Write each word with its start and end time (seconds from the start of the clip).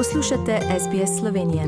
Poslušate 0.00 0.60
SBS 0.80 1.18
Slovenijo. 1.20 1.62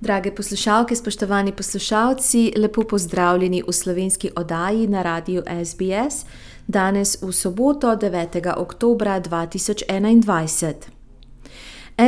Drage 0.00 0.34
poslušalke, 0.34 0.96
spoštovani 0.96 1.52
poslušalci, 1.52 2.52
lepo 2.56 2.82
pozdravljeni 2.82 3.62
v 3.68 3.72
slovenski 3.72 4.30
oddaji 4.36 4.86
na 4.86 5.02
radiju 5.02 5.42
SBS, 5.64 6.26
danes 6.66 7.22
v 7.22 7.32
soboto 7.32 7.88
9. 7.88 8.52
oktober 8.56 9.08
2021. 9.08 10.74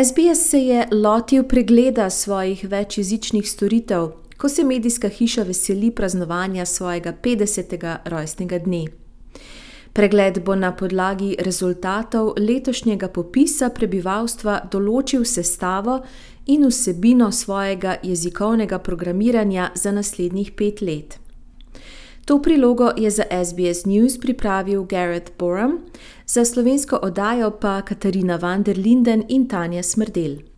SBS 0.04 0.50
se 0.50 0.59
je 0.59 0.88
lotil 0.92 1.44
pregleda 1.44 2.10
svojih 2.10 2.64
večjezičnih 2.64 3.50
storitev, 3.50 4.08
ko 4.36 4.48
se 4.48 4.64
medijska 4.64 5.08
hiša 5.08 5.42
veseli 5.42 5.90
praznovanja 5.90 6.66
svojega 6.66 7.12
50. 7.22 7.96
rojstnega 8.04 8.58
dne. 8.58 9.02
Pregled 9.93 10.45
bo 10.45 10.54
na 10.54 10.72
podlagi 10.72 11.36
rezultatov 11.38 12.34
letošnjega 12.41 13.09
popisa 13.12 13.69
prebivalstva 13.69 14.62
določil 14.73 15.24
sestavo 15.28 15.98
in 16.46 16.65
vsebino 16.65 17.28
svojega 17.32 17.98
jezikovnega 18.02 18.78
programiranja 18.78 19.70
za 19.74 19.92
naslednjih 19.92 20.52
pet 20.56 20.80
let. 20.80 21.18
To 22.24 22.38
prilogo 22.42 22.92
je 22.96 23.10
za 23.10 23.27
SBS 23.28 23.84
News 23.84 24.16
pripravil 24.18 24.84
Gareth 24.84 25.32
Borum, 25.38 25.80
za 26.27 26.45
slovensko 26.45 26.96
oddajo 27.02 27.51
pa 27.51 27.82
Katarina 27.82 28.37
van 28.37 28.62
der 28.62 28.79
Linden 28.79 29.24
in 29.29 29.48
Tanja 29.48 29.82
Smrdel. 29.82 30.52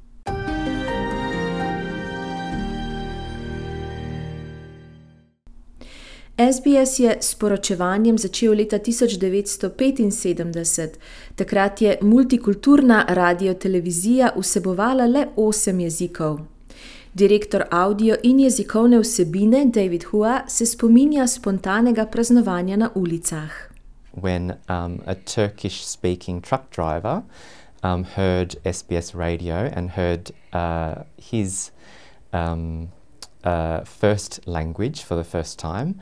SBS 6.37 6.99
je 6.99 7.17
s 7.21 7.35
poročevanjem 7.35 8.19
začel 8.19 8.55
leta 8.55 8.79
1975. 8.79 10.89
Takrat 11.37 11.83
je 11.83 11.99
multikulturna 12.03 13.05
radiotelevizija 13.09 14.33
vsebovala 14.37 15.07
le 15.07 15.27
osem 15.37 15.81
jezikov. 15.81 16.39
Direktor 17.13 17.65
audio 17.71 18.17
in 18.23 18.41
jezikovne 18.41 18.99
vsebine 18.99 19.65
David 19.65 20.05
Hua 20.11 20.41
se 20.49 20.67
spominja 20.67 21.27
spontanega 21.27 22.07
praznovanja 22.07 22.77
na 22.77 22.91
ulicah. 22.95 23.75
when 24.15 24.57
um, 24.69 25.03
a 25.07 25.15
Turkish 25.15 25.85
speaking 25.85 26.41
truck 26.41 26.71
driver 26.71 27.25
um, 27.83 28.05
heard 28.05 28.57
SBS 28.65 29.15
radio 29.15 29.71
and 29.75 29.91
heard 29.91 30.31
uh, 30.53 31.03
his 31.17 31.71
um, 32.33 32.91
uh, 33.45 33.85
first 33.85 34.41
language 34.47 35.03
for 35.03 35.17
the 35.17 35.25
first 35.25 35.59
time 35.59 35.95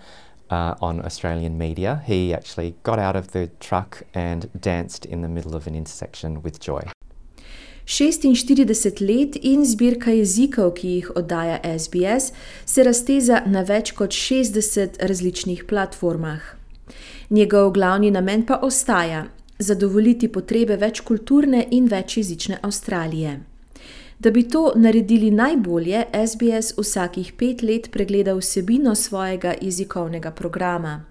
uh, 0.51 0.75
on 0.81 1.05
Australian 1.05 1.59
media. 1.59 2.03
He 2.07 2.35
actually 2.35 2.75
got 2.83 2.99
out 2.99 3.17
of 3.17 3.33
the 3.33 3.51
truck 3.61 4.03
and 4.15 4.51
danced 4.61 5.05
in 5.05 5.23
the 5.23 5.29
middle 5.29 5.55
of 5.57 5.67
an 5.67 5.75
intersection 5.75 6.43
with 6.43 6.61
joy. 6.61 6.83
46 7.85 9.01
let 9.01 9.37
in 9.37 9.65
zbirka 9.65 10.13
jezikov, 10.15 10.75
ki 10.75 10.89
jih 10.89 11.11
oddaja 11.17 11.59
SBS, 11.79 12.33
se 12.65 12.85
razteza 12.85 13.43
na 13.47 13.63
več 13.63 13.93
kot 13.93 14.15
60 14.15 15.01
različnih 15.03 15.65
platformah. 15.69 16.41
Njegov 17.31 17.73
glavni 17.73 18.11
namen 18.11 18.47
pa 18.47 18.61
ostaja: 18.63 19.25
zadovoljiti 19.59 20.29
potrebe 20.29 20.77
večkulturne 20.77 21.67
in 21.71 21.87
večjezične 21.87 22.59
Avstralije. 22.63 23.41
Da 24.19 24.31
bi 24.31 24.49
to 24.49 24.73
naredili 24.77 25.31
najbolje, 25.31 26.05
SBS 26.27 26.79
vsakih 26.79 27.33
pet 27.39 27.63
let 27.63 27.91
pregleda 27.91 28.35
vsebino 28.35 28.95
svojega 28.95 29.55
jezikovnega 29.61 30.31
programa. 30.31 31.05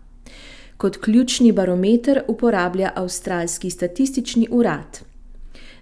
Kot 0.77 0.97
ključni 0.97 1.51
barometer 1.51 2.21
uporablja 2.27 2.91
Avstralski 2.95 3.69
statistični 3.69 4.47
urad. 4.51 4.99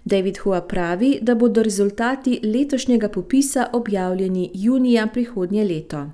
David 0.04 0.38
Hua 0.38 0.60
pravi, 0.60 1.18
da 1.22 1.34
bodo 1.34 1.62
rezultati 1.62 2.40
letošnjega 2.42 3.08
popisa 3.08 3.66
objavljeni 3.72 4.50
junija 4.54 5.06
prihodnje 5.06 5.64
leto. 5.64 6.06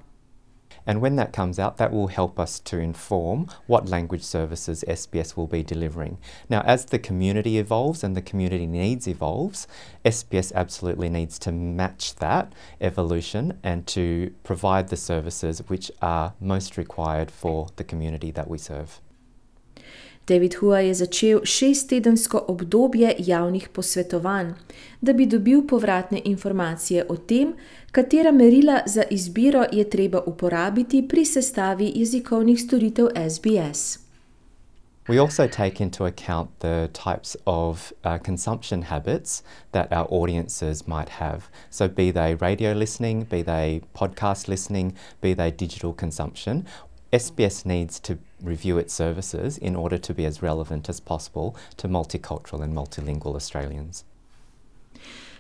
And 0.86 1.00
when 1.00 1.16
that 1.16 1.32
comes 1.32 1.58
out, 1.58 1.76
that 1.78 1.92
will 1.92 2.06
help 2.06 2.38
us 2.38 2.60
to 2.60 2.78
inform 2.78 3.48
what 3.66 3.88
language 3.88 4.22
services 4.22 4.84
SBS 4.86 5.36
will 5.36 5.47
be 5.47 5.62
delivering. 5.62 6.19
Now, 6.48 6.60
as 6.60 6.86
the 6.86 6.98
community 6.98 7.58
evolves 7.58 8.04
and 8.04 8.16
the 8.16 8.22
community 8.22 8.66
needs 8.66 9.08
evolves, 9.08 9.66
SBS 10.04 10.52
absolutely 10.54 11.08
needs 11.08 11.38
to 11.41 11.52
match 11.52 12.14
that 12.16 12.52
evolution 12.80 13.58
and 13.62 13.86
to 13.88 14.32
provide 14.44 14.88
the 14.88 14.96
services 14.96 15.58
which 15.66 15.91
are 16.00 16.34
most 16.41 16.76
required 16.76 17.30
for 17.30 17.69
the 17.76 17.84
community 17.84 18.30
that 18.30 18.48
we 18.48 18.58
serve. 18.58 19.00
David 20.28 20.54
Hua 20.54 20.81
je 20.81 20.94
začel 20.94 21.41
šesttedensko 21.44 22.44
obdobje 22.48 23.14
javnih 23.19 23.69
posvetovanj, 23.69 24.53
da 25.00 25.12
bi 25.12 25.26
dobil 25.26 25.62
povratne 25.66 26.20
informacije 26.25 27.04
o 27.09 27.16
tem, 27.16 27.53
katera 27.92 28.32
merila 28.32 28.81
za 28.87 29.04
izbiro 29.10 29.64
je 29.72 29.91
treba 29.91 30.20
uporabiti 30.26 31.09
pri 31.09 31.25
sestavi 31.25 31.92
jezikovnih 31.94 32.62
storitev 32.62 33.06
SBS. 33.31 34.06
We 35.09 35.20
also 35.20 35.47
take 35.47 35.81
into 35.81 36.04
account 36.04 36.50
the 36.58 36.88
types 36.93 37.37
of 37.44 37.93
uh, 38.04 38.19
consumption 38.19 38.82
habits 38.82 39.43
that 39.70 39.93
our 39.93 40.08
audiences 40.10 40.88
might 40.88 41.08
have. 41.08 41.43
So, 41.70 41.88
be 41.88 42.10
they 42.10 42.34
radio 42.34 42.72
listening, 42.72 43.25
be 43.31 43.44
they 43.44 43.82
podcast 43.94 44.48
listening, 44.48 44.94
be 45.20 45.34
they 45.34 45.53
digital 45.53 45.94
consumption. 46.00 46.64
SBS 47.12 47.65
needs 47.65 48.00
to 48.00 48.15
review 48.43 48.78
its 48.78 48.94
services 48.94 49.59
in 49.59 49.77
order 49.77 49.99
to 49.99 50.15
be 50.15 50.27
as 50.27 50.43
relevant 50.43 50.89
as 50.89 51.00
possible 51.00 51.55
to 51.77 51.89
multicultural 51.89 52.62
and 52.62 52.75
multilingual 52.75 53.34
Australians. 53.34 54.05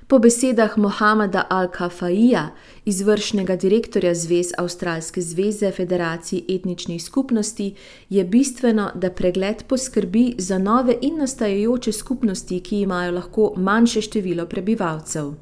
Po 0.08 0.18
besedah 0.18 0.78
Mohameda 0.78 1.46
Al-Kafaija, 1.50 2.50
izvršnega 2.84 3.56
direktorja 3.56 4.14
Zvez 4.14 4.52
Avstralske 4.58 5.22
zveze 5.22 5.72
Federacij 5.72 6.44
etničnih 6.48 7.02
skupnosti, 7.02 7.74
je 8.08 8.24
bistveno, 8.24 8.90
da 8.94 9.10
pregled 9.10 9.64
poskrbi 9.68 10.34
za 10.38 10.58
nove 10.58 10.94
in 11.02 11.18
nastajajoče 11.18 11.92
skupnosti, 11.92 12.60
ki 12.60 12.80
imajo 12.80 13.12
lahko 13.12 13.52
manjše 13.56 14.00
število 14.00 14.46
prebivalcev. 14.46 15.34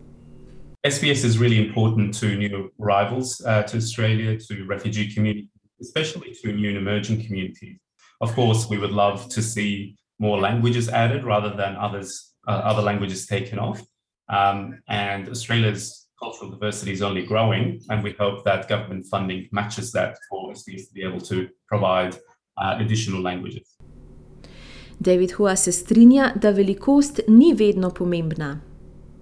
SBS 0.86 1.24
is 1.24 1.36
really 1.36 1.58
important 1.68 2.20
to 2.20 2.26
new 2.26 2.70
arrivals 2.80 3.40
uh, 3.40 3.70
to 3.70 3.76
Australia, 3.76 4.38
to 4.38 4.54
refugee 4.68 5.14
communities, 5.14 5.53
especially 5.80 6.34
to 6.42 6.52
new 6.52 6.68
and 6.68 6.78
emerging 6.78 7.24
communities. 7.24 7.78
Of 8.20 8.32
course, 8.34 8.68
we 8.68 8.78
would 8.78 8.92
love 8.92 9.28
to 9.30 9.42
see 9.42 9.96
more 10.18 10.38
languages 10.38 10.88
added 10.88 11.24
rather 11.24 11.50
than 11.50 11.76
others, 11.76 12.34
uh, 12.46 12.52
other 12.52 12.82
languages 12.82 13.26
taken 13.26 13.58
off. 13.58 13.82
Um, 14.28 14.80
and 14.88 15.28
Australia's 15.28 16.08
cultural 16.18 16.50
diversity 16.50 16.92
is 16.92 17.02
only 17.02 17.22
growing, 17.26 17.80
and 17.90 18.02
we 18.02 18.12
hope 18.18 18.44
that 18.44 18.68
government 18.68 19.06
funding 19.10 19.48
matches 19.52 19.92
that 19.92 20.16
for 20.28 20.52
SBS 20.52 20.86
to 20.88 20.92
be 20.94 21.02
able 21.02 21.20
to 21.20 21.48
provide 21.68 22.14
uh, 22.56 22.76
additional 22.78 23.20
languages. 23.20 23.76
David 24.98 25.32
Hua 25.32 25.56
se 25.56 25.72
strinja, 25.72 26.32
da 26.34 26.50
velikost 26.50 27.20
ni 27.28 27.54
vedno 27.54 27.90
pomembna. 27.90 28.60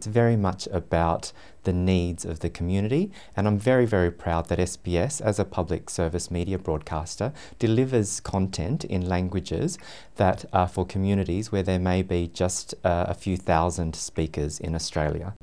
It's 0.02 0.08
very 0.08 0.34
much 0.34 0.66
about 0.72 1.30
the 1.62 1.72
needs 1.72 2.24
of 2.24 2.40
the 2.40 2.50
community, 2.50 3.12
and 3.36 3.46
I'm 3.46 3.56
very, 3.56 3.86
very 3.86 4.10
proud 4.10 4.48
that 4.48 4.58
SBS, 4.58 5.20
as 5.20 5.38
a 5.38 5.44
public 5.44 5.88
service 5.88 6.28
media 6.28 6.58
broadcaster, 6.58 7.32
delivers 7.60 8.18
content 8.18 8.84
in 8.84 9.08
languages 9.08 9.78
that 10.16 10.44
are 10.52 10.66
for 10.66 10.84
communities 10.84 11.52
where 11.52 11.62
there 11.62 11.78
may 11.78 12.02
be 12.02 12.26
just 12.26 12.74
uh, 12.82 13.04
a 13.06 13.14
few 13.14 13.36
thousand 13.36 13.94
speakers 13.94 14.58
in 14.58 14.74
Australia. 14.74 15.34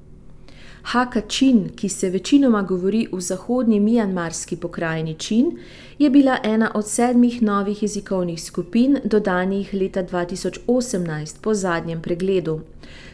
Haka 0.90 1.22
Čin, 1.22 1.70
ki 1.76 1.90
se 1.90 2.10
večinoma 2.10 2.62
govori 2.62 3.08
v 3.12 3.20
zahodnji 3.22 3.80
Mjanmarski 3.80 4.56
pokrajini 4.56 5.14
Čin, 5.14 5.52
je 6.00 6.10
bila 6.10 6.38
ena 6.44 6.72
od 6.76 6.88
sedmih 6.88 7.42
novih 7.42 7.84
jezikovnih 7.84 8.44
skupin, 8.44 8.98
dodanih 9.04 9.74
leta 9.74 10.04
2018 10.04 11.42
po 11.42 11.54
zadnjem 11.54 12.02
pregledu. 12.02 12.60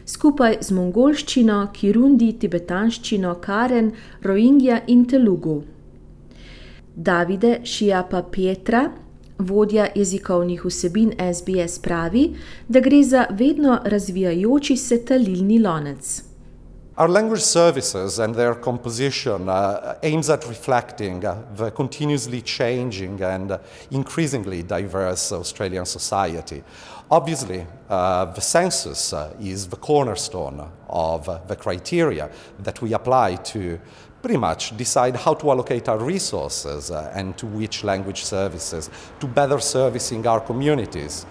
Skupaj 0.06 0.56
z 0.62 0.72
mongolščino, 0.72 1.58
kirundi, 1.74 2.30
tibetanščino, 2.40 3.34
karen, 3.42 3.90
rohingja 4.24 4.78
in 4.88 5.04
telugu. 5.06 5.64
Davide 6.96 7.60
Šijapa 7.64 8.22
Pietra, 8.32 8.86
vodja 9.38 9.90
jezikovnih 9.96 10.64
vsebin 10.66 11.12
SBS, 11.34 11.80
pravi, 11.80 12.24
da 12.70 12.80
gre 12.80 13.04
za 13.04 13.26
vedno 13.32 13.80
razvijajoči 13.84 14.78
se 14.78 15.02
talilni 15.06 15.60
lonec. 15.60 16.35
Our 16.98 17.10
language 17.10 17.42
services 17.42 18.20
and 18.20 18.34
their 18.34 18.56
composition 18.56 19.50
uh, 19.50 19.98
aims 20.02 20.30
at 20.30 20.48
reflecting 20.48 21.26
uh, 21.26 21.44
the 21.54 21.70
continuously 21.70 22.42
changing 22.42 23.22
and 23.22 23.52
uh, 23.52 23.58
increasingly 23.92 24.64
diverse 24.64 25.34
Australian 25.34 25.86
society. 25.86 26.64
Obviously, 27.12 27.68
uh, 27.90 28.24
the 28.32 28.40
census 28.40 29.12
uh, 29.12 29.36
is 29.42 29.68
the 29.68 29.76
cornerstone 29.76 30.72
of 30.88 31.28
uh, 31.28 31.40
the 31.48 31.58
criteria 31.58 32.30
that 32.60 32.82
we 32.82 32.94
apply 32.94 33.36
to 33.54 33.78
pretty 34.22 34.38
much 34.38 34.78
decide 34.78 35.18
how 35.18 35.34
to 35.34 35.52
allocate 35.52 35.90
our 35.90 36.00
resources 36.00 36.92
and 36.92 37.38
to 37.38 37.46
which 37.46 37.84
language 37.84 38.24
services 38.24 38.90
to 39.20 39.28
better 39.28 39.60
servicing 39.60 40.26
our 40.26 40.40
communities. 40.40 41.26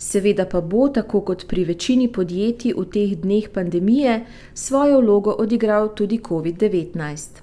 Seveda 0.00 0.46
pa 0.46 0.60
bo, 0.60 0.88
tako 0.88 1.20
kot 1.20 1.42
pri 1.48 1.64
večini 1.68 2.06
podjetij 2.08 2.72
v 2.72 2.84
teh 2.88 3.10
dneh 3.20 3.48
pandemije, 3.52 4.24
svojo 4.54 5.00
vlogo 5.00 5.34
odigral 5.38 5.90
tudi 5.94 6.18
COVID-19. 6.18 7.40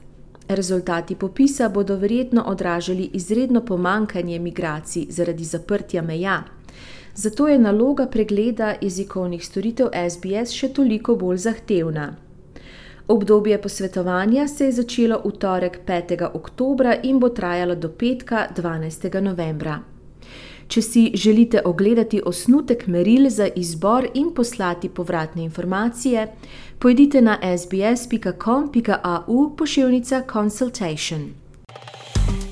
Rezultati 0.47 1.15
popisa 1.15 1.69
bodo 1.69 1.95
verjetno 1.95 2.43
odražali 2.47 3.09
izredno 3.13 3.61
pomankanje 3.65 4.39
migracij 4.39 5.05
zaradi 5.09 5.43
zaprtja 5.43 6.01
meja. 6.01 6.43
Zato 7.15 7.47
je 7.47 7.59
naloga 7.59 8.07
pregleda 8.07 8.75
jezikovnih 8.81 9.45
storitev 9.45 9.87
SBS 10.09 10.51
še 10.51 10.69
toliko 10.73 11.15
bolj 11.15 11.37
zahtevna. 11.37 12.15
Obdobje 13.07 13.61
posvetovanja 13.61 14.47
se 14.47 14.65
je 14.65 14.71
začelo 14.71 15.21
v 15.25 15.31
torek 15.31 15.77
5. 15.85 16.25
oktober 16.33 16.99
in 17.03 17.19
bo 17.19 17.29
trajalo 17.29 17.75
do 17.75 17.89
petka 17.89 18.47
12. 18.55 19.21
novembra. 19.21 19.96
Če 20.67 20.81
si 20.81 21.11
želite 21.13 21.61
ogledati 21.65 22.21
osnutek 22.25 22.87
meril 22.87 23.29
za 23.29 23.47
izbor 23.55 24.07
in 24.13 24.33
poslati 24.35 24.89
povratne 24.89 25.43
informacije, 25.43 26.27
pojdite 26.79 27.21
na 27.21 27.39
sbs.com.au 27.57 29.55
pošiljka 29.57 30.23
consultation. 30.33 31.33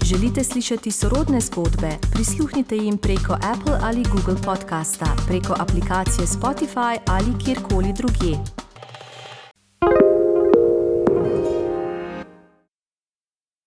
Želite 0.05 0.43
slišati 0.43 0.91
sorodne 0.91 1.39
zgodbe? 1.41 1.89
Prisluhnite 2.13 2.75
jim 2.77 2.97
preko 2.97 3.33
Apple 3.33 3.77
ali 3.81 4.03
Google 4.03 4.43
podcasta, 4.45 5.15
preko 5.27 5.55
aplikacije 5.59 6.27
Spotify 6.27 6.97
ali 7.05 7.45
kjerkoli 7.45 7.93
drugje. 7.97 8.64